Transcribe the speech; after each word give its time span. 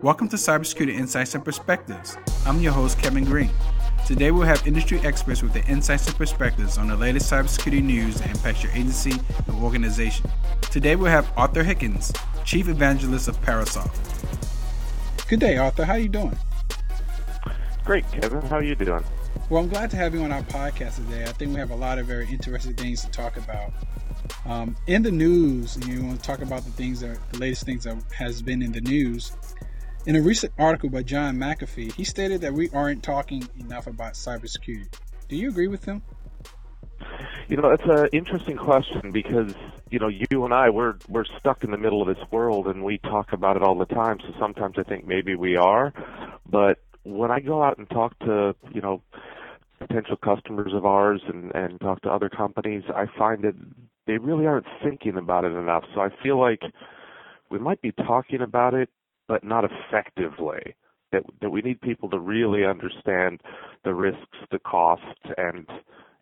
Welcome 0.00 0.28
to 0.28 0.36
Cybersecurity 0.36 0.94
Insights 0.94 1.34
and 1.34 1.44
Perspectives. 1.44 2.16
I'm 2.46 2.60
your 2.60 2.72
host, 2.72 3.00
Kevin 3.00 3.24
Greene. 3.24 3.50
Today 4.06 4.30
we'll 4.30 4.46
have 4.46 4.64
industry 4.64 5.00
experts 5.00 5.42
with 5.42 5.52
their 5.52 5.64
insights 5.68 6.06
and 6.06 6.16
perspectives 6.16 6.78
on 6.78 6.86
the 6.86 6.96
latest 6.96 7.32
cybersecurity 7.32 7.82
news 7.82 8.20
that 8.20 8.30
impacts 8.30 8.62
your 8.62 8.70
agency 8.70 9.14
and 9.48 9.62
organization. 9.64 10.30
Today 10.70 10.94
we'll 10.94 11.10
have 11.10 11.32
Arthur 11.36 11.64
Hickens, 11.64 12.12
Chief 12.44 12.68
Evangelist 12.68 13.26
of 13.26 13.40
Parasoft. 13.42 13.98
Good 15.26 15.40
day, 15.40 15.56
Arthur. 15.56 15.84
How 15.84 15.94
are 15.94 15.98
you 15.98 16.08
doing? 16.08 16.38
Great, 17.84 18.04
Kevin. 18.12 18.42
How 18.42 18.56
are 18.56 18.62
you 18.62 18.76
doing? 18.76 19.02
Well, 19.48 19.62
I'm 19.62 19.68
glad 19.68 19.90
to 19.90 19.96
have 19.96 20.14
you 20.14 20.22
on 20.22 20.32
our 20.32 20.42
podcast 20.42 20.96
today. 20.96 21.24
I 21.24 21.32
think 21.32 21.52
we 21.52 21.58
have 21.58 21.70
a 21.70 21.76
lot 21.76 21.98
of 21.98 22.06
very 22.06 22.28
interesting 22.28 22.74
things 22.74 23.02
to 23.02 23.10
talk 23.10 23.36
about. 23.36 23.72
Um, 24.46 24.76
in 24.86 25.02
the 25.02 25.10
news, 25.10 25.76
you 25.88 26.04
want 26.04 26.20
to 26.20 26.26
talk 26.26 26.40
about 26.40 26.64
the 26.64 26.70
things 26.70 27.00
that 27.00 27.18
the 27.32 27.38
latest 27.38 27.64
things 27.64 27.84
that 27.84 27.96
has 28.16 28.42
been 28.42 28.62
in 28.62 28.72
the 28.72 28.80
news. 28.80 29.32
In 30.06 30.16
a 30.16 30.22
recent 30.22 30.52
article 30.58 30.88
by 30.88 31.02
John 31.02 31.36
McAfee, 31.36 31.92
he 31.92 32.04
stated 32.04 32.40
that 32.40 32.54
we 32.54 32.70
aren't 32.70 33.02
talking 33.02 33.46
enough 33.58 33.86
about 33.86 34.14
cybersecurity. 34.14 34.88
Do 35.28 35.36
you 35.36 35.48
agree 35.48 35.68
with 35.68 35.84
him? 35.84 36.02
You 37.48 37.56
know, 37.56 37.70
it's 37.70 37.84
an 37.84 38.08
interesting 38.12 38.56
question 38.56 39.10
because 39.10 39.52
you 39.90 39.98
know 39.98 40.08
you 40.08 40.44
and 40.44 40.54
I 40.54 40.70
we're 40.70 40.94
we're 41.08 41.24
stuck 41.24 41.64
in 41.64 41.70
the 41.70 41.76
middle 41.76 42.00
of 42.00 42.08
this 42.08 42.24
world 42.30 42.68
and 42.68 42.84
we 42.84 42.98
talk 42.98 43.32
about 43.32 43.56
it 43.56 43.62
all 43.62 43.76
the 43.76 43.86
time. 43.86 44.18
So 44.20 44.32
sometimes 44.38 44.76
I 44.78 44.84
think 44.84 45.06
maybe 45.06 45.34
we 45.34 45.56
are, 45.56 45.92
but 46.48 46.78
when 47.04 47.30
I 47.30 47.40
go 47.40 47.62
out 47.62 47.78
and 47.78 47.88
talk 47.90 48.18
to 48.20 48.54
you 48.72 48.80
know 48.80 49.02
potential 49.78 50.16
customers 50.16 50.72
of 50.74 50.84
ours 50.84 51.22
and 51.26 51.54
and 51.54 51.80
talk 51.80 52.02
to 52.02 52.10
other 52.10 52.28
companies, 52.28 52.84
I 52.94 53.06
find 53.18 53.42
that 53.44 53.54
they 54.06 54.18
really 54.18 54.46
aren't 54.46 54.66
thinking 54.82 55.16
about 55.16 55.44
it 55.44 55.52
enough. 55.52 55.84
So 55.94 56.00
I 56.00 56.08
feel 56.22 56.38
like 56.38 56.62
we 57.50 57.58
might 57.58 57.80
be 57.82 57.92
talking 57.92 58.42
about 58.42 58.74
it 58.74 58.88
but 59.30 59.44
not 59.44 59.64
effectively. 59.64 60.74
That 61.12 61.22
that 61.40 61.50
we 61.50 61.62
need 61.62 61.80
people 61.80 62.10
to 62.10 62.18
really 62.18 62.64
understand 62.64 63.40
the 63.84 63.94
risks, 63.94 64.38
the 64.50 64.58
costs, 64.58 65.06
and 65.38 65.66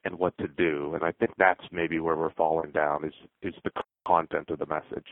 and 0.05 0.19
what 0.19 0.37
to 0.39 0.49
do. 0.49 0.93
And 0.95 1.03
I 1.03 1.13
think 1.13 1.33
that's 1.39 1.65
maybe 1.73 1.99
where 1.99 2.17
we're 2.17 2.33
falling 2.33 2.71
down 2.71 3.05
is 3.05 3.15
is 3.43 3.55
the 3.65 3.71
content 4.07 4.51
of 4.51 4.59
the 4.59 4.67
message. 4.67 5.07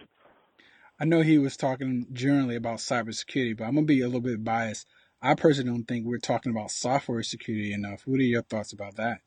I 1.01 1.05
know 1.05 1.23
he 1.23 1.39
was 1.39 1.57
talking 1.57 2.07
generally 2.13 2.57
about 2.57 2.79
cybersecurity, 2.79 3.57
but 3.57 3.65
I'm 3.65 3.75
gonna 3.75 3.87
be 3.87 4.01
a 4.01 4.07
little 4.07 4.21
bit 4.21 4.45
biased. 4.45 4.87
I 5.23 5.35
personally 5.35 5.71
don't 5.71 5.85
think 5.89 6.07
we're 6.07 6.19
talking 6.19 6.53
about 6.53 6.71
software 6.71 7.23
security 7.23 7.73
enough. 7.73 8.03
What 8.05 8.21
are 8.21 8.25
your 8.25 8.43
thoughts 8.43 8.73
about 8.73 8.97
that? 8.97 9.21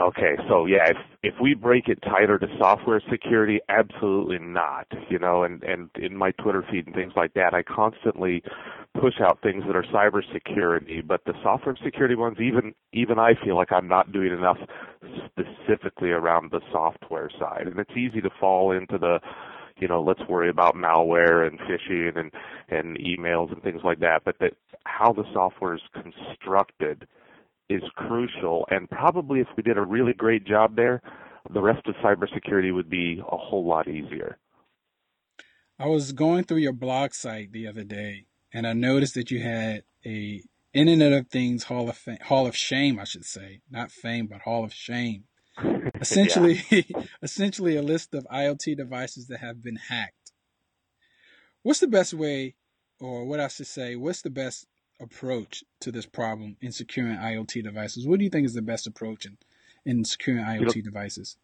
Okay, 0.00 0.36
so 0.48 0.66
yeah, 0.66 0.90
if 0.90 0.96
if 1.24 1.34
we 1.42 1.54
break 1.54 1.88
it 1.88 1.98
tighter 2.02 2.38
to 2.38 2.46
software 2.56 3.02
security, 3.10 3.58
absolutely 3.68 4.38
not. 4.38 4.86
You 5.10 5.18
know, 5.18 5.42
and 5.42 5.60
and 5.64 5.90
in 5.96 6.16
my 6.16 6.30
Twitter 6.32 6.64
feed 6.70 6.86
and 6.86 6.94
things 6.94 7.14
like 7.16 7.34
that, 7.34 7.52
I 7.52 7.64
constantly 7.64 8.44
push 9.00 9.14
out 9.20 9.40
things 9.42 9.64
that 9.66 9.74
are 9.74 9.82
cyber 9.84 10.22
security, 10.32 11.00
but 11.00 11.24
the 11.24 11.34
software 11.42 11.76
security 11.82 12.14
ones, 12.14 12.38
even 12.40 12.74
even 12.92 13.18
I 13.18 13.32
feel 13.44 13.56
like 13.56 13.72
I'm 13.72 13.88
not 13.88 14.12
doing 14.12 14.32
enough 14.32 14.58
specifically 15.26 16.10
around 16.10 16.52
the 16.52 16.60
software 16.70 17.30
side, 17.40 17.66
and 17.66 17.78
it's 17.80 17.96
easy 17.96 18.20
to 18.20 18.30
fall 18.38 18.70
into 18.70 18.98
the 18.98 19.18
you 19.82 19.88
know, 19.88 20.00
let's 20.00 20.22
worry 20.28 20.48
about 20.48 20.76
malware 20.76 21.44
and 21.44 21.58
phishing 21.58 22.16
and 22.16 22.30
and 22.68 22.96
emails 22.98 23.52
and 23.52 23.60
things 23.64 23.80
like 23.82 23.98
that, 23.98 24.22
but 24.24 24.36
that 24.38 24.52
how 24.84 25.12
the 25.12 25.24
software 25.32 25.74
is 25.74 25.80
constructed 25.92 27.08
is 27.68 27.82
crucial. 27.96 28.64
And 28.70 28.88
probably 28.88 29.40
if 29.40 29.48
we 29.56 29.64
did 29.64 29.76
a 29.76 29.82
really 29.82 30.12
great 30.12 30.46
job 30.46 30.76
there, 30.76 31.02
the 31.52 31.60
rest 31.60 31.84
of 31.88 31.96
cybersecurity 31.96 32.72
would 32.72 32.88
be 32.88 33.20
a 33.20 33.36
whole 33.36 33.66
lot 33.66 33.88
easier. 33.88 34.38
I 35.80 35.86
was 35.86 36.12
going 36.12 36.44
through 36.44 36.58
your 36.58 36.72
blog 36.72 37.12
site 37.12 37.50
the 37.50 37.66
other 37.66 37.82
day, 37.82 38.26
and 38.54 38.64
I 38.68 38.72
noticed 38.72 39.14
that 39.14 39.32
you 39.32 39.42
had 39.42 39.82
a 40.06 40.42
Internet 40.72 41.12
of 41.12 41.26
Things 41.26 41.64
Hall 41.64 41.88
of 41.88 41.96
Fame, 41.96 42.18
Hall 42.22 42.46
of 42.46 42.56
Shame, 42.56 43.00
I 43.00 43.04
should 43.04 43.24
say, 43.24 43.62
not 43.68 43.90
fame, 43.90 44.28
but 44.28 44.42
Hall 44.42 44.62
of 44.62 44.72
Shame. 44.72 45.24
Essentially, 46.00 46.62
yeah. 46.70 46.82
essentially 47.22 47.76
a 47.76 47.82
list 47.82 48.14
of 48.14 48.26
IoT 48.32 48.76
devices 48.76 49.26
that 49.28 49.38
have 49.38 49.62
been 49.62 49.76
hacked. 49.76 50.32
What's 51.62 51.80
the 51.80 51.88
best 51.88 52.14
way, 52.14 52.54
or 53.00 53.24
what 53.24 53.40
I 53.40 53.48
should 53.48 53.66
say, 53.66 53.96
what's 53.96 54.22
the 54.22 54.30
best 54.30 54.66
approach 55.00 55.64
to 55.80 55.90
this 55.92 56.06
problem 56.06 56.56
in 56.60 56.72
securing 56.72 57.16
IoT 57.16 57.62
devices? 57.62 58.06
What 58.06 58.18
do 58.18 58.24
you 58.24 58.30
think 58.30 58.46
is 58.46 58.54
the 58.54 58.62
best 58.62 58.86
approach 58.86 59.26
in, 59.26 59.38
in 59.84 60.04
securing 60.04 60.44
IoT 60.44 60.76
you 60.76 60.82
know, 60.82 60.90
devices? 60.90 61.36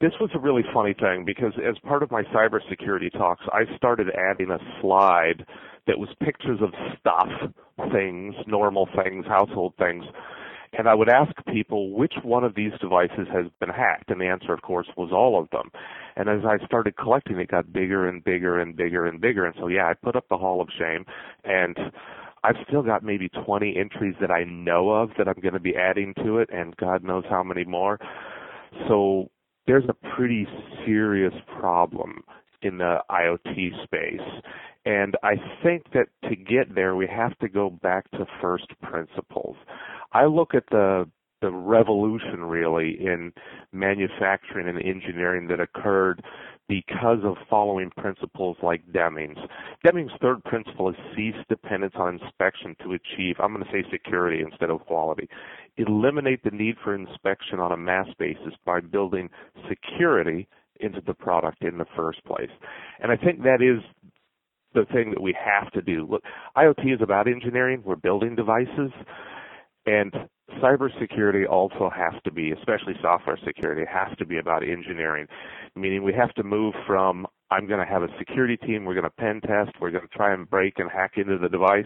This 0.00 0.12
was 0.20 0.30
a 0.34 0.38
really 0.38 0.64
funny 0.74 0.94
thing 0.94 1.24
because 1.24 1.52
as 1.56 1.78
part 1.78 2.02
of 2.02 2.10
my 2.10 2.22
cybersecurity 2.24 3.12
talks, 3.12 3.44
I 3.52 3.64
started 3.76 4.08
adding 4.10 4.50
a 4.50 4.58
slide 4.80 5.46
that 5.86 5.98
was 5.98 6.08
pictures 6.22 6.58
of 6.60 6.70
stuff, 6.98 7.28
things, 7.92 8.34
normal 8.46 8.88
things, 9.02 9.24
household 9.26 9.74
things. 9.78 10.04
And 10.78 10.88
I 10.88 10.94
would 10.94 11.08
ask 11.08 11.32
people 11.52 11.92
which 11.92 12.14
one 12.22 12.44
of 12.44 12.54
these 12.54 12.72
devices 12.80 13.26
has 13.32 13.46
been 13.60 13.70
hacked, 13.70 14.10
and 14.10 14.20
the 14.20 14.26
answer, 14.26 14.52
of 14.52 14.62
course, 14.62 14.86
was 14.96 15.10
all 15.12 15.40
of 15.40 15.48
them. 15.50 15.70
And 16.16 16.28
as 16.28 16.40
I 16.44 16.64
started 16.66 16.96
collecting, 16.96 17.38
it 17.38 17.48
got 17.48 17.72
bigger 17.72 18.08
and 18.08 18.22
bigger 18.22 18.60
and 18.60 18.76
bigger 18.76 19.06
and 19.06 19.20
bigger. 19.20 19.46
And 19.46 19.54
so, 19.58 19.68
yeah, 19.68 19.86
I 19.86 19.94
put 19.94 20.16
up 20.16 20.28
the 20.28 20.36
Hall 20.36 20.60
of 20.60 20.68
Shame, 20.78 21.06
and 21.44 21.76
I've 22.44 22.56
still 22.68 22.82
got 22.82 23.02
maybe 23.02 23.28
20 23.28 23.76
entries 23.76 24.14
that 24.20 24.30
I 24.30 24.44
know 24.44 24.90
of 24.90 25.10
that 25.18 25.28
I'm 25.28 25.40
going 25.40 25.54
to 25.54 25.60
be 25.60 25.76
adding 25.76 26.12
to 26.24 26.38
it, 26.38 26.50
and 26.52 26.76
God 26.76 27.02
knows 27.02 27.24
how 27.28 27.42
many 27.42 27.64
more. 27.64 27.98
So 28.86 29.30
there's 29.66 29.84
a 29.88 30.14
pretty 30.14 30.46
serious 30.84 31.34
problem 31.58 32.22
in 32.62 32.78
the 32.78 32.98
IoT 33.10 33.82
space. 33.84 34.42
And 34.86 35.16
I 35.24 35.34
think 35.64 35.82
that 35.94 36.06
to 36.28 36.36
get 36.36 36.74
there, 36.74 36.94
we 36.94 37.08
have 37.08 37.36
to 37.40 37.48
go 37.48 37.70
back 37.70 38.08
to 38.12 38.24
first 38.40 38.68
principles. 38.80 39.56
I 40.12 40.24
look 40.24 40.54
at 40.54 40.64
the 40.70 41.08
the 41.42 41.50
revolution 41.50 42.44
really 42.44 42.96
in 42.98 43.30
manufacturing 43.70 44.68
and 44.68 44.78
engineering 44.78 45.46
that 45.48 45.60
occurred 45.60 46.24
because 46.66 47.18
of 47.24 47.36
following 47.50 47.90
principles 47.90 48.56
like 48.62 48.80
Deming's. 48.90 49.36
Deming's 49.84 50.12
third 50.20 50.42
principle 50.44 50.88
is 50.88 50.96
cease 51.14 51.36
dependence 51.50 51.92
on 51.96 52.18
inspection 52.18 52.74
to 52.82 52.94
achieve, 52.94 53.36
I'm 53.38 53.52
going 53.52 53.64
to 53.64 53.70
say 53.70 53.84
security 53.90 54.40
instead 54.40 54.70
of 54.70 54.80
quality. 54.86 55.28
Eliminate 55.76 56.42
the 56.42 56.50
need 56.50 56.76
for 56.82 56.94
inspection 56.94 57.60
on 57.60 57.70
a 57.70 57.76
mass 57.76 58.08
basis 58.18 58.54
by 58.64 58.80
building 58.80 59.28
security 59.68 60.48
into 60.80 61.02
the 61.06 61.14
product 61.14 61.62
in 61.62 61.76
the 61.78 61.86
first 61.94 62.24
place. 62.24 62.50
And 63.00 63.12
I 63.12 63.16
think 63.16 63.42
that 63.42 63.60
is 63.60 63.84
the 64.76 64.84
thing 64.92 65.10
that 65.10 65.20
we 65.20 65.34
have 65.42 65.72
to 65.72 65.82
do. 65.82 66.06
Look, 66.08 66.22
IoT 66.56 66.94
is 66.94 67.00
about 67.02 67.26
engineering. 67.26 67.82
We're 67.84 67.96
building 67.96 68.36
devices. 68.36 68.92
And 69.86 70.12
cybersecurity 70.62 71.48
also 71.48 71.90
has 71.94 72.20
to 72.24 72.30
be, 72.30 72.52
especially 72.52 72.94
software 73.00 73.38
security, 73.44 73.82
has 73.90 74.16
to 74.18 74.26
be 74.26 74.38
about 74.38 74.62
engineering, 74.62 75.26
meaning 75.74 76.02
we 76.02 76.12
have 76.12 76.34
to 76.34 76.42
move 76.42 76.74
from 76.86 77.26
I'm 77.50 77.68
going 77.68 77.78
to 77.78 77.86
have 77.86 78.02
a 78.02 78.08
security 78.18 78.56
team, 78.56 78.84
we're 78.84 78.94
going 78.94 79.04
to 79.04 79.10
pen 79.10 79.40
test, 79.40 79.70
we're 79.80 79.92
going 79.92 80.06
to 80.06 80.16
try 80.16 80.34
and 80.34 80.50
break 80.50 80.74
and 80.78 80.90
hack 80.90 81.12
into 81.16 81.38
the 81.38 81.48
device. 81.48 81.84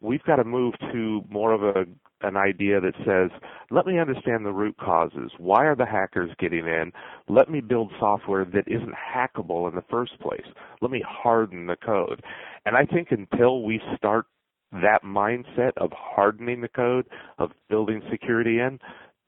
We've 0.00 0.22
got 0.24 0.36
to 0.36 0.44
move 0.44 0.74
to 0.92 1.22
more 1.30 1.52
of 1.52 1.62
a 1.62 1.84
an 2.22 2.36
idea 2.36 2.80
that 2.80 2.94
says, 3.04 3.30
let 3.70 3.86
me 3.86 3.98
understand 3.98 4.44
the 4.44 4.52
root 4.52 4.76
causes. 4.78 5.32
Why 5.38 5.64
are 5.66 5.76
the 5.76 5.86
hackers 5.86 6.30
getting 6.38 6.66
in? 6.66 6.92
Let 7.28 7.50
me 7.50 7.60
build 7.60 7.92
software 7.98 8.44
that 8.44 8.64
isn't 8.66 8.94
hackable 8.94 9.68
in 9.68 9.74
the 9.74 9.84
first 9.90 10.18
place. 10.20 10.46
Let 10.80 10.90
me 10.90 11.02
harden 11.06 11.66
the 11.66 11.76
code. 11.76 12.22
And 12.64 12.76
I 12.76 12.84
think 12.84 13.08
until 13.10 13.62
we 13.62 13.80
start 13.96 14.26
that 14.72 15.02
mindset 15.04 15.72
of 15.76 15.90
hardening 15.92 16.60
the 16.60 16.68
code, 16.68 17.06
of 17.38 17.50
building 17.68 18.02
security 18.10 18.58
in, 18.58 18.78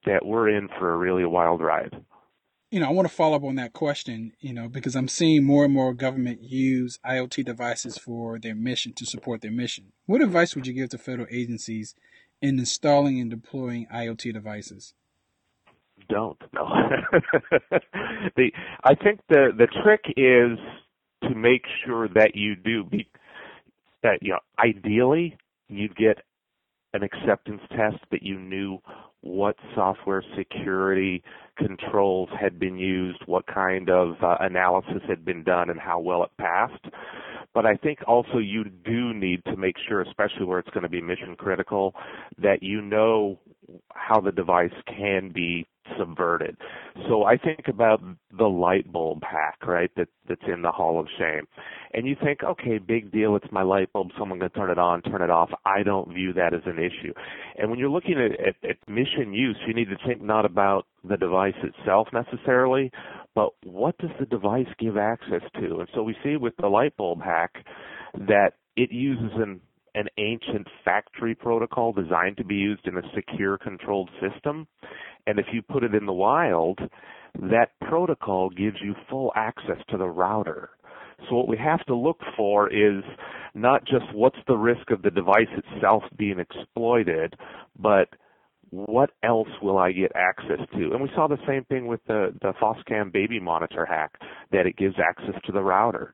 that 0.06 0.24
we're 0.24 0.48
in 0.48 0.68
for 0.78 0.92
a 0.92 0.96
really 0.96 1.24
wild 1.24 1.60
ride. 1.60 1.94
You 2.70 2.80
know, 2.80 2.88
I 2.88 2.92
want 2.92 3.06
to 3.06 3.14
follow 3.14 3.36
up 3.36 3.44
on 3.44 3.54
that 3.54 3.72
question, 3.72 4.32
you 4.40 4.52
know, 4.52 4.68
because 4.68 4.96
I'm 4.96 5.06
seeing 5.06 5.44
more 5.44 5.64
and 5.64 5.72
more 5.72 5.94
government 5.94 6.42
use 6.42 6.98
IoT 7.06 7.44
devices 7.44 7.98
for 7.98 8.38
their 8.38 8.54
mission 8.54 8.92
to 8.94 9.06
support 9.06 9.42
their 9.42 9.52
mission. 9.52 9.92
What 10.06 10.22
advice 10.22 10.56
would 10.56 10.66
you 10.66 10.72
give 10.72 10.88
to 10.88 10.98
federal 10.98 11.28
agencies 11.30 11.94
in 12.44 12.58
installing 12.58 13.18
and 13.20 13.30
deploying 13.30 13.86
IoT 13.86 14.34
devices? 14.34 14.92
Don't. 16.08 16.38
No. 16.52 16.68
the 18.36 18.52
I 18.84 18.94
think 18.94 19.20
the 19.28 19.48
the 19.56 19.68
trick 19.82 20.04
is 20.16 20.58
to 21.22 21.34
make 21.34 21.62
sure 21.84 22.08
that 22.08 22.34
you 22.34 22.54
do 22.54 22.84
be 22.84 23.08
that 24.02 24.18
you 24.22 24.32
know 24.32 24.40
ideally 24.58 25.36
you'd 25.68 25.96
get 25.96 26.18
an 26.92 27.02
acceptance 27.02 27.62
test 27.70 27.96
that 28.10 28.22
you 28.22 28.38
knew 28.38 28.78
what 29.24 29.56
software 29.74 30.22
security 30.36 31.22
controls 31.56 32.28
had 32.38 32.58
been 32.58 32.76
used, 32.76 33.18
what 33.24 33.46
kind 33.46 33.88
of 33.88 34.16
uh, 34.22 34.36
analysis 34.40 35.02
had 35.08 35.24
been 35.24 35.42
done, 35.42 35.70
and 35.70 35.80
how 35.80 35.98
well 35.98 36.22
it 36.24 36.30
passed. 36.38 36.84
But 37.54 37.64
I 37.64 37.76
think 37.76 38.00
also 38.06 38.38
you 38.38 38.64
do 38.64 39.14
need 39.14 39.42
to 39.46 39.56
make 39.56 39.76
sure, 39.88 40.02
especially 40.02 40.44
where 40.44 40.58
it's 40.58 40.68
going 40.70 40.82
to 40.82 40.90
be 40.90 41.00
mission 41.00 41.36
critical, 41.36 41.94
that 42.38 42.62
you 42.62 42.82
know 42.82 43.38
how 43.94 44.20
the 44.20 44.32
device 44.32 44.74
can 44.86 45.30
be 45.32 45.66
subverted. 45.98 46.56
So 47.08 47.24
I 47.24 47.36
think 47.36 47.68
about 47.68 48.02
the 48.36 48.44
light 48.44 48.90
bulb 48.92 49.22
hack, 49.22 49.58
right, 49.66 49.90
that 49.96 50.08
that's 50.28 50.42
in 50.52 50.62
the 50.62 50.70
Hall 50.70 50.98
of 50.98 51.06
Shame. 51.18 51.46
And 51.92 52.06
you 52.06 52.16
think, 52.22 52.42
okay, 52.42 52.78
big 52.78 53.12
deal, 53.12 53.36
it's 53.36 53.50
my 53.52 53.62
light 53.62 53.92
bulb, 53.92 54.08
someone 54.18 54.38
gonna 54.38 54.50
turn 54.50 54.70
it 54.70 54.78
on, 54.78 55.02
turn 55.02 55.22
it 55.22 55.30
off. 55.30 55.50
I 55.64 55.82
don't 55.82 56.12
view 56.12 56.32
that 56.34 56.54
as 56.54 56.62
an 56.66 56.78
issue. 56.78 57.12
And 57.56 57.70
when 57.70 57.78
you're 57.78 57.90
looking 57.90 58.16
at, 58.18 58.32
at, 58.40 58.56
at 58.68 58.88
mission 58.88 59.32
use, 59.32 59.56
you 59.66 59.74
need 59.74 59.88
to 59.88 59.96
think 60.06 60.22
not 60.22 60.44
about 60.44 60.86
the 61.08 61.16
device 61.16 61.54
itself 61.62 62.08
necessarily, 62.12 62.90
but 63.34 63.50
what 63.64 63.98
does 63.98 64.10
the 64.18 64.26
device 64.26 64.68
give 64.78 64.96
access 64.96 65.42
to? 65.54 65.80
And 65.80 65.88
so 65.94 66.02
we 66.02 66.16
see 66.22 66.36
with 66.36 66.54
the 66.60 66.68
light 66.68 66.96
bulb 66.96 67.20
hack 67.22 67.52
that 68.14 68.52
it 68.76 68.90
uses 68.90 69.30
an 69.36 69.60
an 69.94 70.08
ancient 70.18 70.66
factory 70.84 71.34
protocol 71.34 71.92
designed 71.92 72.36
to 72.36 72.44
be 72.44 72.56
used 72.56 72.86
in 72.86 72.96
a 72.96 73.02
secure 73.14 73.58
controlled 73.58 74.10
system. 74.20 74.66
And 75.26 75.38
if 75.38 75.46
you 75.52 75.62
put 75.62 75.84
it 75.84 75.94
in 75.94 76.06
the 76.06 76.12
wild, 76.12 76.78
that 77.34 77.70
protocol 77.80 78.50
gives 78.50 78.76
you 78.82 78.94
full 79.08 79.32
access 79.36 79.78
to 79.90 79.96
the 79.96 80.06
router. 80.08 80.70
So 81.28 81.36
what 81.36 81.48
we 81.48 81.56
have 81.56 81.84
to 81.86 81.94
look 81.94 82.20
for 82.36 82.68
is 82.68 83.02
not 83.54 83.84
just 83.84 84.04
what's 84.12 84.38
the 84.46 84.56
risk 84.56 84.90
of 84.90 85.02
the 85.02 85.10
device 85.10 85.48
itself 85.56 86.02
being 86.16 86.38
exploited, 86.40 87.34
but 87.78 88.08
what 88.70 89.10
else 89.22 89.48
will 89.62 89.78
I 89.78 89.92
get 89.92 90.10
access 90.16 90.58
to? 90.72 90.90
And 90.92 91.00
we 91.00 91.10
saw 91.14 91.28
the 91.28 91.38
same 91.46 91.64
thing 91.66 91.86
with 91.86 92.00
the, 92.08 92.34
the 92.42 92.52
FOSCAM 92.60 93.12
baby 93.12 93.38
monitor 93.38 93.86
hack, 93.86 94.18
that 94.50 94.66
it 94.66 94.76
gives 94.76 94.96
access 94.98 95.40
to 95.46 95.52
the 95.52 95.62
router. 95.62 96.12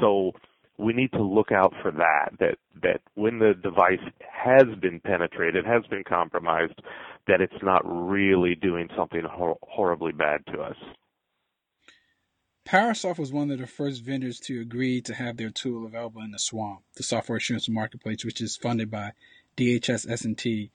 So 0.00 0.32
we 0.78 0.92
need 0.92 1.10
to 1.12 1.22
look 1.22 1.50
out 1.50 1.74
for 1.82 1.90
that, 1.90 2.30
that, 2.38 2.56
that 2.82 3.00
when 3.14 3.38
the 3.38 3.54
device 3.62 3.98
has 4.20 4.64
been 4.80 5.00
penetrated, 5.00 5.64
has 5.66 5.84
been 5.90 6.04
compromised, 6.08 6.80
that 7.26 7.40
it's 7.40 7.62
not 7.62 7.82
really 7.84 8.54
doing 8.54 8.88
something 8.96 9.22
hor- 9.28 9.58
horribly 9.62 10.12
bad 10.12 10.40
to 10.46 10.60
us. 10.60 10.76
Parasoft 12.64 13.18
was 13.18 13.32
one 13.32 13.50
of 13.50 13.58
the 13.58 13.66
first 13.66 14.04
vendors 14.04 14.38
to 14.40 14.60
agree 14.60 15.00
to 15.00 15.14
have 15.14 15.36
their 15.36 15.50
tool 15.50 15.86
available 15.86 16.20
in 16.22 16.30
the 16.30 16.38
Swamp, 16.38 16.82
the 16.96 17.02
software 17.02 17.38
assurance 17.38 17.68
marketplace, 17.68 18.24
which 18.24 18.40
is 18.40 18.56
funded 18.56 18.90
by 18.90 19.12
DHS 19.56 20.08
S&T. 20.08 20.70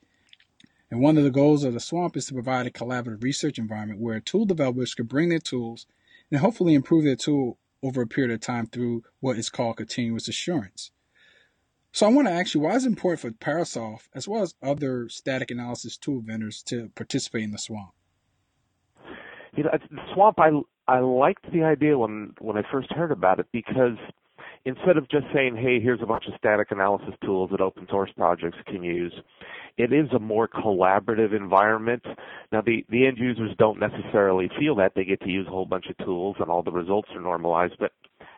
And 0.90 1.00
one 1.00 1.16
of 1.16 1.24
the 1.24 1.30
goals 1.30 1.64
of 1.64 1.72
the 1.72 1.80
Swamp 1.80 2.16
is 2.16 2.26
to 2.26 2.34
provide 2.34 2.66
a 2.66 2.70
collaborative 2.70 3.22
research 3.22 3.58
environment 3.58 4.00
where 4.00 4.20
tool 4.20 4.44
developers 4.44 4.94
could 4.94 5.08
bring 5.08 5.28
their 5.28 5.38
tools 5.38 5.86
and 6.30 6.40
hopefully 6.40 6.74
improve 6.74 7.04
their 7.04 7.16
tool 7.16 7.58
over 7.84 8.02
a 8.02 8.06
period 8.06 8.32
of 8.32 8.40
time 8.40 8.66
through 8.66 9.04
what 9.20 9.36
is 9.36 9.50
called 9.50 9.76
continuous 9.76 10.26
assurance. 10.26 10.90
So 11.92 12.06
I 12.06 12.10
want 12.10 12.26
to 12.26 12.34
ask 12.34 12.54
you, 12.54 12.60
why 12.60 12.74
is 12.74 12.84
it 12.84 12.88
important 12.88 13.20
for 13.20 13.30
Parasoft, 13.30 14.08
as 14.14 14.26
well 14.26 14.42
as 14.42 14.54
other 14.60 15.08
static 15.08 15.52
analysis 15.52 15.96
tool 15.96 16.22
vendors, 16.22 16.62
to 16.64 16.90
participate 16.96 17.44
in 17.44 17.52
the 17.52 17.58
swamp? 17.58 17.90
You 19.54 19.62
know, 19.62 19.70
the 19.90 20.00
swamp. 20.12 20.40
I 20.40 20.50
I 20.88 20.98
liked 20.98 21.50
the 21.52 21.62
idea 21.62 21.96
when 21.96 22.34
when 22.40 22.56
I 22.56 22.62
first 22.72 22.90
heard 22.92 23.12
about 23.12 23.38
it 23.38 23.46
because 23.52 23.96
instead 24.64 24.96
of 24.96 25.08
just 25.08 25.26
saying, 25.32 25.56
"Hey, 25.56 25.80
here's 25.80 26.02
a 26.02 26.06
bunch 26.06 26.26
of 26.26 26.34
static 26.38 26.70
analysis 26.70 27.14
tools 27.24 27.50
that 27.50 27.60
open 27.60 27.86
source 27.88 28.10
projects 28.12 28.58
can 28.66 28.82
use," 28.82 29.14
it 29.76 29.92
is 29.92 30.12
a 30.12 30.18
more 30.18 30.48
collaborative 30.48 31.34
environment. 31.34 32.04
Now, 32.52 32.60
the 32.60 32.84
the 32.88 33.06
end 33.06 33.18
users 33.18 33.54
don't 33.56 33.78
necessarily 33.78 34.48
feel 34.58 34.74
that 34.76 34.94
they 34.94 35.04
get 35.04 35.20
to 35.20 35.30
use 35.30 35.46
a 35.46 35.50
whole 35.50 35.66
bunch 35.66 35.86
of 35.88 35.96
tools 35.98 36.36
and 36.38 36.48
all 36.50 36.62
the 36.62 36.70
results 36.72 37.10
are 37.14 37.20
normalized, 37.20 37.76
but 37.78 37.92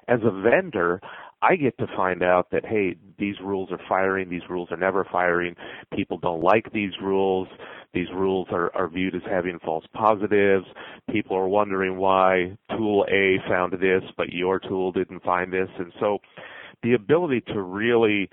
as 0.09 0.21
a 0.23 0.31
vendor, 0.31 1.01
I 1.43 1.57
get 1.57 1.77
to 1.79 1.87
find 1.97 2.23
out 2.23 2.51
that 2.51 2.65
hey, 2.65 2.97
these 3.19 3.37
rules 3.43 3.71
are 3.71 3.81
firing, 3.89 4.29
these 4.29 4.49
rules 4.49 4.71
are 4.71 4.77
never 4.77 5.07
firing. 5.11 5.55
People 5.95 6.19
don't 6.19 6.43
like 6.43 6.73
these 6.73 6.93
rules. 7.03 7.49
These 7.93 8.09
rules 8.15 8.49
are, 8.51 8.75
are 8.75 8.89
viewed 8.89 9.15
as 9.15 9.23
having 9.31 9.59
false 9.65 9.85
positives. 9.95 10.67
People 11.11 11.37
are 11.37 11.49
wondering 11.49 11.97
why 11.97 12.57
tool 12.77 13.07
A 13.11 13.39
found 13.49 13.73
this, 13.75 14.03
but 14.17 14.31
your 14.31 14.59
tool 14.59 14.93
didn't 14.93 15.23
find 15.23 15.53
this. 15.53 15.69
And 15.79 15.93
so 16.01 16.19
the 16.83 16.95
ability 16.95 17.43
to 17.49 17.63
really 17.63 18.29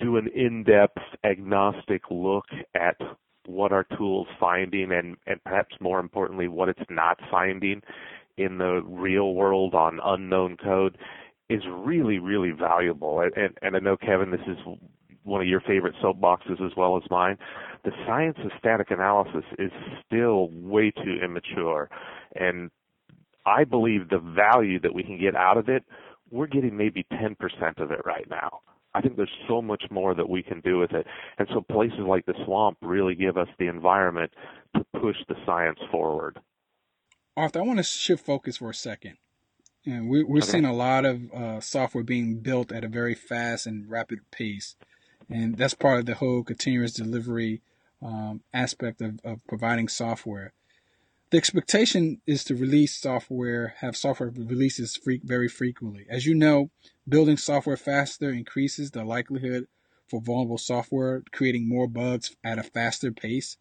do 0.00 0.16
an 0.16 0.28
in-depth 0.34 0.98
agnostic 1.24 2.02
look 2.10 2.46
at 2.74 2.96
what 3.46 3.72
our 3.72 3.84
tool's 3.96 4.28
finding 4.38 4.92
and, 4.92 5.16
and 5.26 5.42
perhaps 5.44 5.74
more 5.80 5.98
importantly 5.98 6.48
what 6.48 6.68
it's 6.68 6.80
not 6.88 7.18
finding 7.30 7.82
in 8.38 8.58
the 8.58 8.82
real 8.86 9.34
world 9.34 9.74
on 9.74 10.00
unknown 10.02 10.56
code 10.56 10.96
is 11.50 11.62
really, 11.68 12.18
really 12.18 12.52
valuable. 12.52 13.20
And, 13.20 13.58
and 13.60 13.76
I 13.76 13.80
know, 13.80 13.96
Kevin, 13.96 14.30
this 14.30 14.40
is 14.46 14.56
one 15.24 15.40
of 15.40 15.48
your 15.48 15.60
favorite 15.60 15.94
soapboxes 16.02 16.64
as 16.64 16.72
well 16.76 16.96
as 16.96 17.02
mine. 17.10 17.36
The 17.84 17.90
science 18.06 18.38
of 18.44 18.52
static 18.58 18.90
analysis 18.90 19.44
is 19.58 19.72
still 20.06 20.48
way 20.52 20.92
too 20.92 21.18
immature. 21.22 21.90
And 22.36 22.70
I 23.44 23.64
believe 23.64 24.08
the 24.08 24.20
value 24.20 24.80
that 24.80 24.94
we 24.94 25.02
can 25.02 25.18
get 25.18 25.34
out 25.34 25.58
of 25.58 25.68
it, 25.68 25.84
we're 26.30 26.46
getting 26.46 26.76
maybe 26.76 27.04
10% 27.12 27.36
of 27.78 27.90
it 27.90 28.00
right 28.06 28.28
now. 28.30 28.60
I 28.94 29.00
think 29.00 29.16
there's 29.16 29.28
so 29.48 29.60
much 29.60 29.84
more 29.90 30.14
that 30.14 30.28
we 30.28 30.42
can 30.42 30.60
do 30.60 30.78
with 30.78 30.92
it. 30.92 31.06
And 31.38 31.48
so 31.52 31.60
places 31.60 32.00
like 32.06 32.26
the 32.26 32.34
swamp 32.44 32.78
really 32.80 33.14
give 33.16 33.36
us 33.36 33.48
the 33.58 33.66
environment 33.66 34.32
to 34.76 34.84
push 35.00 35.16
the 35.28 35.36
science 35.44 35.78
forward. 35.90 36.38
Arthur, 37.36 37.60
I 37.60 37.62
want 37.62 37.78
to 37.78 37.84
shift 37.84 38.24
focus 38.24 38.58
for 38.58 38.70
a 38.70 38.74
second. 38.74 39.16
And 39.86 40.08
we, 40.08 40.22
we're 40.22 40.38
okay. 40.38 40.46
seeing 40.46 40.64
a 40.64 40.74
lot 40.74 41.04
of 41.04 41.32
uh, 41.32 41.60
software 41.60 42.04
being 42.04 42.40
built 42.40 42.70
at 42.70 42.84
a 42.84 42.88
very 42.88 43.14
fast 43.14 43.66
and 43.66 43.88
rapid 43.88 44.20
pace. 44.30 44.76
And 45.28 45.56
that's 45.56 45.74
part 45.74 46.00
of 46.00 46.06
the 46.06 46.16
whole 46.16 46.42
continuous 46.42 46.92
delivery 46.92 47.62
um, 48.02 48.42
aspect 48.52 49.00
of, 49.00 49.20
of 49.24 49.46
providing 49.46 49.88
software. 49.88 50.52
The 51.30 51.38
expectation 51.38 52.20
is 52.26 52.42
to 52.44 52.56
release 52.56 52.96
software, 52.96 53.74
have 53.78 53.96
software 53.96 54.30
releases 54.30 54.96
free, 54.96 55.20
very 55.22 55.48
frequently. 55.48 56.04
As 56.10 56.26
you 56.26 56.34
know, 56.34 56.70
building 57.08 57.36
software 57.36 57.76
faster 57.76 58.30
increases 58.30 58.90
the 58.90 59.04
likelihood 59.04 59.66
for 60.08 60.20
vulnerable 60.20 60.58
software, 60.58 61.22
creating 61.30 61.68
more 61.68 61.86
bugs 61.86 62.34
at 62.42 62.58
a 62.58 62.64
faster 62.64 63.12
pace. 63.12 63.56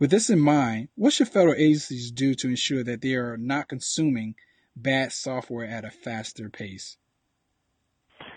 With 0.00 0.10
this 0.10 0.28
in 0.28 0.40
mind, 0.40 0.88
what 0.96 1.12
should 1.12 1.28
federal 1.28 1.54
agencies 1.54 2.10
do 2.10 2.34
to 2.34 2.48
ensure 2.48 2.82
that 2.82 3.02
they 3.02 3.14
are 3.14 3.36
not 3.36 3.68
consuming 3.68 4.34
bad 4.76 5.12
software 5.12 5.66
at 5.66 5.84
a 5.84 5.90
faster 5.90 6.48
pace. 6.48 6.96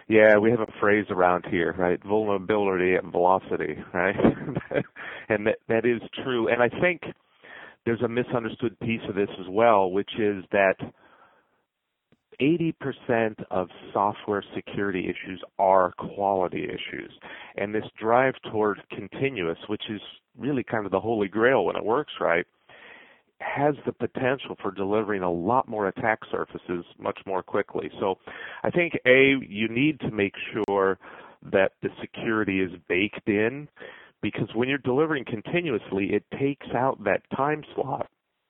Yeah, 0.07 0.37
we 0.37 0.49
have 0.49 0.61
a 0.61 0.79
phrase 0.79 1.05
around 1.09 1.45
here, 1.49 1.75
right? 1.77 2.01
Vulnerability 2.03 2.95
at 2.95 3.05
velocity, 3.05 3.77
right? 3.93 4.15
and 5.29 5.45
that, 5.45 5.57
that 5.67 5.85
is 5.85 6.01
true. 6.23 6.47
And 6.47 6.63
I 6.63 6.69
think 6.81 7.01
there's 7.85 8.01
a 8.01 8.07
misunderstood 8.07 8.79
piece 8.79 9.01
of 9.07 9.15
this 9.15 9.29
as 9.39 9.45
well, 9.49 9.91
which 9.91 10.09
is 10.17 10.43
that 10.51 10.75
80% 12.41 13.35
of 13.51 13.67
software 13.93 14.43
security 14.55 15.05
issues 15.05 15.41
are 15.59 15.93
quality 15.97 16.63
issues. 16.63 17.11
And 17.57 17.73
this 17.75 17.83
drive 18.01 18.33
toward 18.51 18.81
continuous, 18.91 19.57
which 19.67 19.83
is 19.89 20.01
really 20.37 20.63
kind 20.63 20.85
of 20.85 20.91
the 20.91 20.99
holy 20.99 21.27
grail 21.27 21.65
when 21.65 21.75
it 21.75 21.83
works 21.83 22.13
right, 22.19 22.45
has 23.39 23.75
the 23.85 23.93
potential 23.93 24.55
for 24.61 24.71
delivering 24.71 25.23
a 25.23 25.31
lot 25.31 25.67
more 25.67 25.87
attack 25.87 26.19
surfaces 26.31 26.85
much 26.97 27.19
more 27.25 27.41
quickly. 27.43 27.89
So 27.99 28.15
I 28.63 28.69
think 28.69 28.93
A, 29.05 29.35
you 29.47 29.67
need 29.69 29.99
to 30.01 30.11
make 30.11 30.33
sure 30.53 30.99
that 31.51 31.71
the 31.81 31.89
security 32.01 32.61
is 32.61 32.71
baked 32.87 33.27
in 33.27 33.67
because 34.21 34.49
when 34.53 34.67
you're 34.67 34.77
delivering 34.79 35.23
continuously, 35.25 36.13
it 36.13 36.23
takes 36.37 36.67
out 36.75 37.01
that 37.05 37.21
time 37.35 37.63
slot 37.75 38.07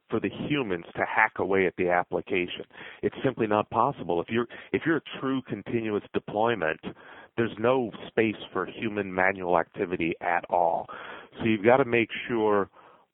for 0.10 0.20
the 0.20 0.30
humans 0.48 0.86
to 0.96 1.06
hack 1.06 1.34
away 1.38 1.68
at 1.68 1.76
the 1.78 1.90
application. 1.90 2.66
It's 3.04 3.16
simply 3.24 3.46
not 3.46 3.70
possible. 3.70 4.20
If 4.22 4.30
you're 4.30 4.48
if 4.74 4.82
you're 4.86 4.98
a 4.98 5.20
true 5.20 5.42
continuous 5.44 6.04
deployment, 6.14 6.80
there's 7.38 7.56
no 7.60 7.92
space 8.08 8.36
for 8.52 8.66
human 8.66 9.14
manual 9.14 9.60
activity 9.60 10.14
at 10.20 10.44
all. 10.50 10.88
So 11.38 11.46
you've 11.46 11.64
got 11.64 11.78
to 11.78 11.86
make 11.86 12.10
sure 12.28 12.70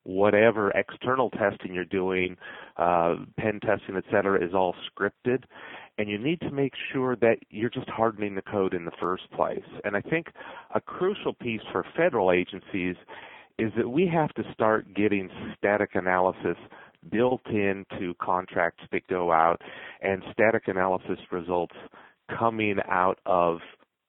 whatever 0.06 0.72
external 0.72 1.30
testing 1.32 1.74
you're 1.74 1.84
doing, 1.84 2.38
uh, 2.78 3.16
pen 3.38 3.60
testing, 3.60 3.98
et 3.98 4.04
cetera, 4.12 4.44
is 4.44 4.54
all 4.54 4.76
scripted. 4.90 5.44
And 5.98 6.10
you 6.10 6.18
need 6.18 6.42
to 6.42 6.52
make 6.52 6.74
sure 6.94 7.16
that 7.18 7.38
you're 7.50 7.70
just 7.70 7.90
hardening 7.90 8.36
the 8.36 8.42
code 8.42 8.74
in 8.74 8.86
the 8.86 8.92
first 9.00 9.24
place. 9.32 9.64
And 9.84 9.96
I 9.96 10.02
think 10.02 10.28
a 10.74 10.82
crucial 10.82 11.34
piece 11.34 11.62
for 11.72 11.86
federal 11.96 12.32
agencies 12.32 12.96
is 13.58 13.72
that 13.78 13.90
we 13.90 14.08
have 14.08 14.34
to 14.34 14.44
start 14.54 14.94
getting 14.94 15.30
static 15.58 15.92
analysis 15.94 16.58
built 17.12 17.46
into 17.48 18.14
contracts 18.22 18.84
that 18.92 19.08
go 19.08 19.32
out 19.32 19.62
and 20.02 20.22
static 20.32 20.64
analysis 20.68 21.20
results 21.32 21.76
coming 22.38 22.78
out 22.90 23.20
of 23.26 23.60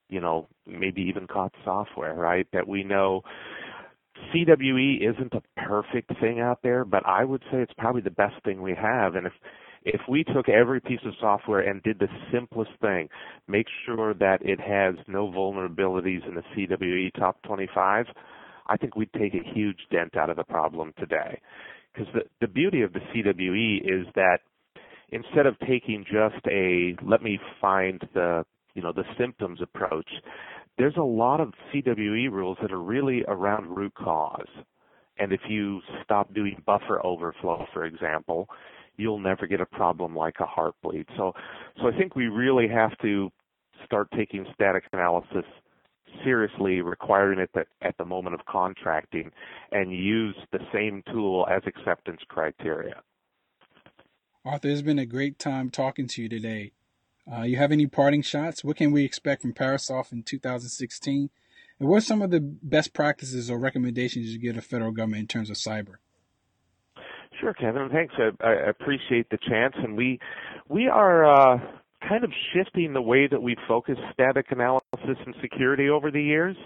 you 0.08 0.20
know 0.20 0.48
maybe 0.66 1.02
even 1.02 1.26
COTS 1.26 1.54
software 1.64 2.14
right 2.14 2.46
that 2.52 2.66
we 2.66 2.82
know 2.82 3.22
CWE 4.34 5.08
isn't 5.08 5.32
a 5.34 5.42
perfect 5.60 6.10
thing 6.20 6.40
out 6.40 6.60
there, 6.62 6.84
but 6.84 7.04
I 7.06 7.24
would 7.24 7.42
say 7.50 7.58
it's 7.58 7.72
probably 7.78 8.02
the 8.02 8.10
best 8.10 8.34
thing 8.44 8.62
we 8.62 8.74
have. 8.74 9.14
And 9.14 9.26
if 9.26 9.32
if 9.84 10.00
we 10.08 10.24
took 10.24 10.48
every 10.48 10.80
piece 10.80 10.98
of 11.06 11.12
software 11.20 11.60
and 11.60 11.80
did 11.84 12.00
the 12.00 12.08
simplest 12.32 12.72
thing, 12.80 13.08
make 13.46 13.66
sure 13.84 14.14
that 14.14 14.38
it 14.42 14.58
has 14.60 14.96
no 15.06 15.28
vulnerabilities 15.28 16.26
in 16.26 16.34
the 16.34 16.42
CWE 16.56 17.14
top 17.14 17.40
25, 17.42 18.06
I 18.66 18.76
think 18.76 18.96
we'd 18.96 19.12
take 19.12 19.34
a 19.34 19.54
huge 19.54 19.78
dent 19.92 20.16
out 20.16 20.28
of 20.28 20.36
the 20.36 20.42
problem 20.44 20.92
today. 20.98 21.40
Because 21.94 22.12
the, 22.12 22.22
the 22.40 22.48
beauty 22.52 22.82
of 22.82 22.92
the 22.92 22.98
CWE 22.98 23.80
is 23.84 24.06
that 24.16 24.38
instead 25.10 25.46
of 25.46 25.56
taking 25.60 26.04
just 26.04 26.44
a 26.50 26.96
let 27.02 27.22
me 27.22 27.38
find 27.60 28.00
the 28.12 28.44
you 28.74 28.82
know 28.82 28.92
the 28.92 29.04
symptoms 29.18 29.60
approach, 29.62 30.08
there's 30.78 30.96
a 30.96 31.02
lot 31.02 31.40
of 31.40 31.52
CWE 31.72 32.30
rules 32.30 32.58
that 32.60 32.72
are 32.72 32.82
really 32.82 33.24
around 33.28 33.74
root 33.74 33.94
cause. 33.94 34.48
And 35.18 35.32
if 35.32 35.40
you 35.48 35.80
stop 36.04 36.32
doing 36.34 36.62
buffer 36.66 37.04
overflow, 37.04 37.66
for 37.72 37.84
example, 37.84 38.48
you'll 38.96 39.18
never 39.18 39.46
get 39.46 39.60
a 39.60 39.66
problem 39.66 40.14
like 40.14 40.36
a 40.40 40.44
Heartbleed. 40.44 41.06
So, 41.16 41.32
so 41.78 41.88
I 41.88 41.96
think 41.96 42.14
we 42.14 42.26
really 42.26 42.68
have 42.68 42.96
to 42.98 43.30
start 43.84 44.08
taking 44.16 44.46
static 44.54 44.84
analysis 44.92 45.44
seriously, 46.24 46.80
requiring 46.80 47.38
it 47.38 47.50
at, 47.54 47.66
at 47.82 47.96
the 47.98 48.04
moment 48.04 48.34
of 48.34 48.44
contracting, 48.46 49.30
and 49.72 49.92
use 49.92 50.36
the 50.52 50.60
same 50.72 51.02
tool 51.12 51.46
as 51.50 51.62
acceptance 51.66 52.20
criteria. 52.28 53.02
Arthur, 54.44 54.68
it's 54.68 54.82
been 54.82 54.98
a 54.98 55.06
great 55.06 55.38
time 55.38 55.70
talking 55.70 56.06
to 56.08 56.22
you 56.22 56.28
today. 56.28 56.72
Uh, 57.30 57.42
you 57.42 57.56
have 57.56 57.72
any 57.72 57.86
parting 57.86 58.22
shots? 58.22 58.62
What 58.62 58.76
can 58.76 58.92
we 58.92 59.04
expect 59.04 59.42
from 59.42 59.52
Parasoft 59.52 60.12
in 60.12 60.22
2016? 60.22 61.30
And 61.78 61.88
what 61.88 61.98
are 61.98 62.00
some 62.00 62.22
of 62.22 62.30
the 62.30 62.40
best 62.40 62.92
practices 62.92 63.50
or 63.50 63.58
recommendations 63.58 64.32
you 64.32 64.38
give 64.38 64.54
the 64.54 64.62
federal 64.62 64.92
government 64.92 65.20
in 65.20 65.26
terms 65.26 65.50
of 65.50 65.56
cyber? 65.56 65.96
Sure, 67.40 67.52
Kevin. 67.52 67.88
Thanks. 67.92 68.14
I, 68.18 68.30
I 68.46 68.70
appreciate 68.70 69.28
the 69.30 69.38
chance, 69.48 69.74
and 69.76 69.96
we 69.96 70.18
we 70.68 70.88
are 70.88 71.24
uh, 71.24 71.58
kind 72.08 72.24
of 72.24 72.32
shifting 72.54 72.94
the 72.94 73.02
way 73.02 73.26
that 73.30 73.42
we 73.42 73.56
focus 73.68 73.96
static 74.12 74.46
analysis 74.50 74.82
and 75.26 75.34
security 75.42 75.90
over 75.90 76.10
the 76.10 76.22
years. 76.22 76.56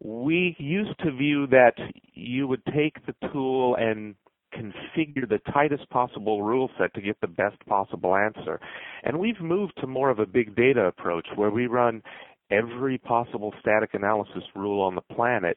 We 0.00 0.54
used 0.58 0.98
to 1.04 1.12
view 1.12 1.46
that 1.48 1.74
you 2.12 2.46
would 2.46 2.62
take 2.66 3.06
the 3.06 3.14
tool 3.32 3.76
and 3.76 4.16
configure 4.62 5.28
the 5.28 5.40
tightest 5.52 5.88
possible 5.90 6.42
rule 6.42 6.70
set 6.78 6.94
to 6.94 7.00
get 7.00 7.20
the 7.20 7.26
best 7.26 7.64
possible 7.66 8.14
answer. 8.14 8.60
And 9.04 9.18
we've 9.18 9.40
moved 9.40 9.74
to 9.80 9.86
more 9.86 10.10
of 10.10 10.18
a 10.18 10.26
big 10.26 10.54
data 10.54 10.84
approach 10.84 11.26
where 11.34 11.50
we 11.50 11.66
run 11.66 12.02
every 12.50 12.98
possible 12.98 13.52
static 13.60 13.94
analysis 13.94 14.42
rule 14.54 14.82
on 14.82 14.94
the 14.94 15.00
planet 15.00 15.56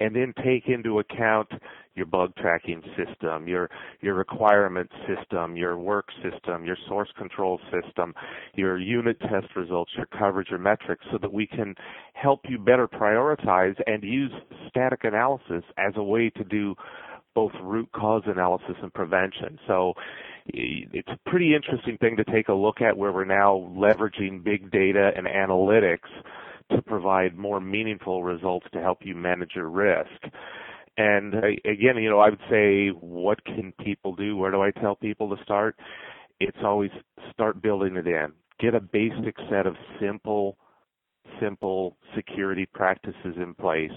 and 0.00 0.14
then 0.14 0.34
take 0.44 0.68
into 0.68 0.98
account 0.98 1.48
your 1.94 2.06
bug 2.06 2.32
tracking 2.36 2.82
system, 2.96 3.46
your 3.46 3.70
your 4.00 4.14
requirement 4.14 4.90
system, 5.06 5.56
your 5.56 5.78
work 5.78 6.06
system, 6.22 6.64
your 6.64 6.76
source 6.88 7.08
control 7.16 7.60
system, 7.70 8.12
your 8.54 8.78
unit 8.78 9.18
test 9.20 9.46
results, 9.54 9.92
your 9.96 10.06
coverage, 10.06 10.48
your 10.50 10.58
metrics 10.58 11.06
so 11.12 11.18
that 11.18 11.32
we 11.32 11.46
can 11.46 11.74
help 12.14 12.40
you 12.48 12.58
better 12.58 12.88
prioritize 12.88 13.76
and 13.86 14.02
use 14.02 14.32
static 14.68 15.04
analysis 15.04 15.62
as 15.78 15.92
a 15.96 16.02
way 16.02 16.30
to 16.30 16.44
do 16.44 16.74
both 17.34 17.52
root 17.62 17.90
cause 17.92 18.22
analysis 18.26 18.76
and 18.82 18.92
prevention. 18.94 19.58
So 19.66 19.94
eh, 20.48 20.86
it's 20.92 21.08
a 21.08 21.30
pretty 21.30 21.54
interesting 21.54 21.98
thing 21.98 22.16
to 22.16 22.24
take 22.24 22.48
a 22.48 22.54
look 22.54 22.80
at 22.80 22.96
where 22.96 23.12
we're 23.12 23.24
now 23.24 23.70
leveraging 23.76 24.44
big 24.44 24.70
data 24.70 25.10
and 25.16 25.26
analytics 25.26 26.08
to 26.70 26.80
provide 26.82 27.36
more 27.36 27.60
meaningful 27.60 28.24
results 28.24 28.66
to 28.72 28.80
help 28.80 28.98
you 29.02 29.14
manage 29.14 29.52
your 29.54 29.68
risk. 29.68 30.34
And 30.96 31.34
eh, 31.34 31.70
again, 31.70 31.96
you 31.96 32.10
know, 32.10 32.20
I 32.20 32.30
would 32.30 32.40
say, 32.50 32.88
what 32.88 33.44
can 33.44 33.72
people 33.84 34.14
do? 34.14 34.36
Where 34.36 34.50
do 34.50 34.62
I 34.62 34.70
tell 34.70 34.96
people 34.96 35.34
to 35.34 35.42
start? 35.42 35.76
It's 36.40 36.58
always 36.64 36.90
start 37.32 37.62
building 37.62 37.96
it 37.96 38.06
in. 38.06 38.32
Get 38.60 38.74
a 38.74 38.80
basic 38.80 39.36
set 39.50 39.66
of 39.66 39.74
simple, 40.00 40.56
simple 41.40 41.96
security 42.14 42.66
practices 42.66 43.34
in 43.36 43.54
place 43.54 43.90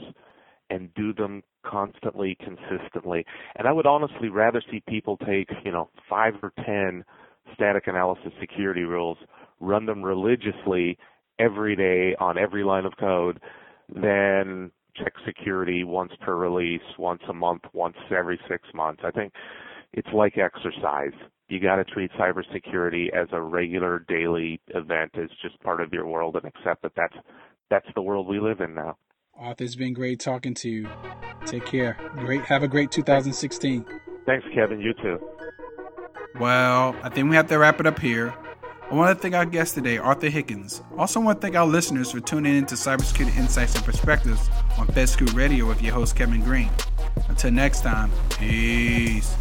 and 0.69 0.93
do 0.95 1.13
them 1.13 1.43
constantly, 1.69 2.37
consistently. 2.43 3.25
And 3.55 3.67
I 3.67 3.71
would 3.71 3.85
honestly 3.85 4.29
rather 4.29 4.61
see 4.71 4.81
people 4.87 5.17
take, 5.17 5.49
you 5.63 5.71
know, 5.71 5.89
five 6.09 6.33
or 6.41 6.53
ten 6.65 7.03
static 7.53 7.87
analysis 7.87 8.31
security 8.39 8.83
rules, 8.83 9.17
run 9.59 9.85
them 9.85 10.03
religiously 10.03 10.97
every 11.39 11.75
day 11.75 12.15
on 12.19 12.37
every 12.37 12.63
line 12.63 12.85
of 12.85 12.93
code 12.99 13.39
than 13.93 14.71
check 14.95 15.13
security 15.25 15.83
once 15.83 16.11
per 16.21 16.35
release, 16.35 16.81
once 16.97 17.21
a 17.29 17.33
month, 17.33 17.61
once 17.73 17.95
every 18.15 18.39
six 18.49 18.63
months. 18.73 19.01
I 19.05 19.11
think 19.11 19.31
it's 19.93 20.07
like 20.13 20.37
exercise. 20.37 21.13
You 21.49 21.59
got 21.61 21.77
to 21.77 21.85
treat 21.85 22.11
cybersecurity 22.19 23.13
as 23.13 23.27
a 23.31 23.41
regular 23.41 24.03
daily 24.07 24.59
event, 24.69 25.11
as 25.15 25.29
just 25.41 25.61
part 25.61 25.81
of 25.81 25.93
your 25.93 26.05
world, 26.05 26.35
and 26.35 26.45
accept 26.45 26.81
that 26.83 26.91
that's 26.95 27.15
that's 27.69 27.87
the 27.95 28.01
world 28.01 28.27
we 28.27 28.39
live 28.39 28.59
in 28.59 28.73
now. 28.73 28.97
Arthur, 29.39 29.63
it's 29.63 29.75
been 29.75 29.93
great 29.93 30.19
talking 30.19 30.53
to 30.55 30.69
you. 30.69 30.89
Take 31.45 31.65
care. 31.65 31.97
Great. 32.17 32.41
Have 32.41 32.63
a 32.63 32.67
great 32.67 32.91
2016. 32.91 33.85
Thanks, 34.25 34.45
Kevin. 34.53 34.81
You 34.81 34.93
too. 34.95 35.19
Well, 36.39 36.95
I 37.03 37.09
think 37.09 37.29
we 37.29 37.35
have 37.35 37.47
to 37.47 37.57
wrap 37.57 37.79
it 37.79 37.87
up 37.87 37.99
here. 37.99 38.33
I 38.89 38.93
want 38.93 39.15
to 39.15 39.21
thank 39.21 39.35
our 39.35 39.45
guest 39.45 39.75
today, 39.75 39.97
Arthur 39.97 40.29
Hickens. 40.29 40.81
Also, 40.97 41.19
want 41.19 41.39
to 41.39 41.45
thank 41.45 41.55
our 41.55 41.67
listeners 41.67 42.11
for 42.11 42.19
tuning 42.19 42.55
in 42.55 42.65
to 42.67 42.75
Cybersecurity 42.75 43.35
Insights 43.37 43.75
and 43.75 43.83
Perspectives 43.83 44.49
on 44.77 44.87
FedScoop 44.87 45.35
Radio 45.35 45.65
with 45.65 45.81
your 45.81 45.93
host, 45.93 46.15
Kevin 46.15 46.41
Greene. 46.41 46.71
Until 47.27 47.51
next 47.51 47.81
time, 47.81 48.11
peace. 48.39 49.35